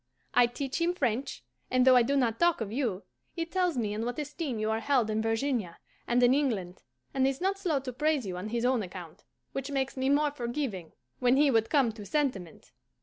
I 0.33 0.47
teach 0.47 0.81
him 0.81 0.95
French; 0.95 1.43
and 1.69 1.85
though 1.85 1.95
I 1.95 2.01
do 2.01 2.15
not 2.17 2.39
talk 2.39 2.59
of 2.59 2.71
you, 2.71 3.03
he 3.33 3.45
tells 3.45 3.77
me 3.77 3.93
in 3.93 4.03
what 4.03 4.17
esteem 4.17 4.57
you 4.57 4.71
are 4.71 4.79
held 4.79 5.11
in 5.11 5.21
Virginia 5.21 5.77
and 6.07 6.23
in 6.23 6.33
England, 6.33 6.81
and 7.13 7.27
is 7.27 7.39
not 7.39 7.59
slow 7.59 7.79
to 7.81 7.93
praise 7.93 8.25
you 8.25 8.35
on 8.35 8.49
his 8.49 8.65
own 8.65 8.81
account, 8.81 9.25
which 9.51 9.69
makes 9.69 9.95
me 9.95 10.09
more 10.09 10.31
forgiving 10.31 10.93
when 11.19 11.37
he 11.37 11.51
would 11.51 11.69
come 11.69 11.91
to 11.91 12.03
sentiment! 12.03 12.71